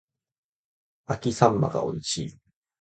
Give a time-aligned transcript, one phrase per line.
[1.05, 2.37] 秋刀魚が美味しい